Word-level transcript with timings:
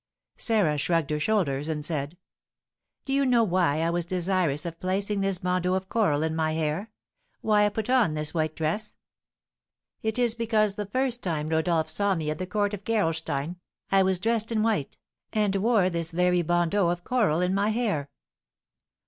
Sarah 0.37 0.79
shrugged 0.79 1.11
her 1.11 1.19
shoulders, 1.19 1.69
and 1.69 1.85
said, 1.85 2.17
"Do 3.05 3.13
you 3.13 3.23
know 3.23 3.43
why 3.43 3.81
I 3.81 3.91
was 3.91 4.07
desirous 4.07 4.65
of 4.65 4.79
placing 4.79 5.21
this 5.21 5.37
bandeau 5.37 5.75
of 5.75 5.89
coral 5.89 6.23
in 6.23 6.35
my 6.35 6.53
hair, 6.53 6.89
why 7.41 7.67
I 7.67 7.69
put 7.69 7.87
on 7.87 8.15
this 8.15 8.33
white 8.33 8.55
dress? 8.55 8.95
It 10.01 10.17
is 10.17 10.33
because 10.33 10.73
the 10.73 10.87
first 10.87 11.21
time 11.21 11.49
Rodolph 11.49 11.87
saw 11.87 12.15
me 12.15 12.31
at 12.31 12.39
the 12.39 12.47
court 12.47 12.73
of 12.73 12.83
Gerolstein 12.83 13.57
I 13.91 14.01
was 14.01 14.17
dressed 14.17 14.51
in 14.51 14.63
white, 14.63 14.97
and 15.33 15.55
wore 15.57 15.87
this 15.87 16.13
very 16.13 16.41
bandeau 16.41 16.89
of 16.89 17.03
coral 17.03 17.39
in 17.41 17.53
my 17.53 17.69
hair." 17.69 18.09